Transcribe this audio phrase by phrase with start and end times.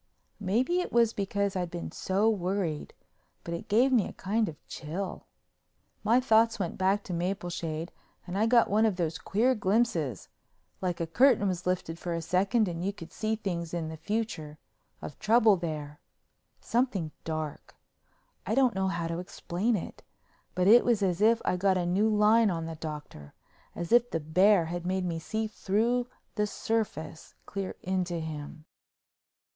[0.39, 2.95] Maybe it was because I'd been so worried,
[3.43, 5.27] but it gave me a kind of chill.
[6.03, 7.91] My thoughts went back to Mapleshade
[8.25, 10.27] and I got one of those queer glimpses
[10.81, 13.95] (like a curtain was lifted for a second and you could see things in the
[13.95, 14.57] future)
[15.03, 20.01] of trouble there—something dark—I don't know how to explain it,
[20.55, 23.35] but it was as if I got a new line on the Doctor,
[23.75, 28.65] as if the bear had made me see through the surface clear into him.